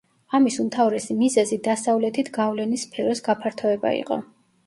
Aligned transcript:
ამის 0.35 0.55
უმთავრესი 0.61 1.17
მიზეზი 1.17 1.59
დასავლეთით 1.67 2.33
გავლენის 2.39 2.87
სფეროს 2.89 3.23
გაფართოება 3.29 3.93
იყო. 3.99 4.19